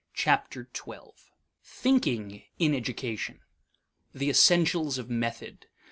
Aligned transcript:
Chapter 0.15 0.63
Twelve: 0.73 1.29
Thinking 1.63 2.41
in 2.57 2.73
Education 2.73 3.35
1. 4.13 4.19
The 4.21 4.29
Essentials 4.31 4.97
of 4.97 5.11
Method. 5.11 5.67